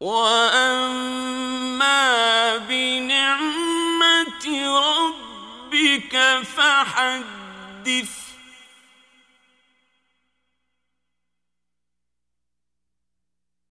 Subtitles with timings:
[0.00, 1.96] وأما
[2.56, 4.44] بنعمة
[4.78, 8.29] ربك فحدث